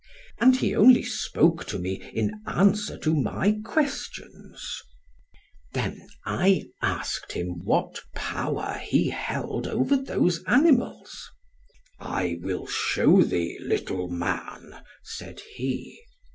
[0.39, 4.81] And he only spoke to me in answer to my questions.
[5.75, 11.29] {21a} Then I asked him what power he held over those animals.
[11.99, 15.99] 'I will shew thee, little man,' said he.